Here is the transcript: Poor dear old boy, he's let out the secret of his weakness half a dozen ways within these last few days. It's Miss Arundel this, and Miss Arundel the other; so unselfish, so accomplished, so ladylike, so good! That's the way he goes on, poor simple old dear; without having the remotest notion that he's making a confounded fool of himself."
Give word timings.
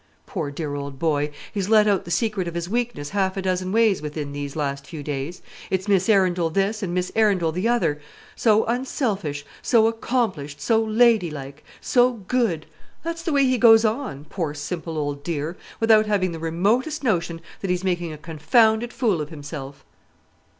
Poor 0.25 0.49
dear 0.49 0.73
old 0.73 0.97
boy, 0.97 1.29
he's 1.53 1.69
let 1.69 1.87
out 1.87 2.05
the 2.05 2.09
secret 2.09 2.47
of 2.47 2.55
his 2.55 2.67
weakness 2.67 3.09
half 3.11 3.37
a 3.37 3.41
dozen 3.43 3.71
ways 3.71 4.01
within 4.01 4.31
these 4.31 4.55
last 4.55 4.87
few 4.87 5.03
days. 5.03 5.43
It's 5.69 5.87
Miss 5.87 6.09
Arundel 6.09 6.49
this, 6.49 6.81
and 6.81 6.91
Miss 6.91 7.11
Arundel 7.15 7.51
the 7.51 7.67
other; 7.67 8.01
so 8.35 8.65
unselfish, 8.65 9.45
so 9.61 9.85
accomplished, 9.85 10.59
so 10.59 10.83
ladylike, 10.83 11.63
so 11.81 12.13
good! 12.13 12.65
That's 13.03 13.21
the 13.21 13.31
way 13.31 13.45
he 13.45 13.59
goes 13.59 13.85
on, 13.85 14.25
poor 14.25 14.55
simple 14.55 14.97
old 14.97 15.23
dear; 15.23 15.55
without 15.79 16.07
having 16.07 16.31
the 16.31 16.39
remotest 16.39 17.03
notion 17.03 17.39
that 17.59 17.69
he's 17.69 17.83
making 17.83 18.11
a 18.11 18.17
confounded 18.17 18.91
fool 18.91 19.21
of 19.21 19.29
himself." 19.29 19.85